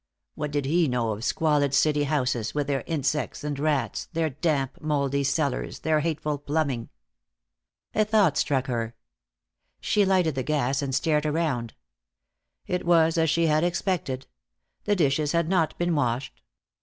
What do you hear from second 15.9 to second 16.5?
washed.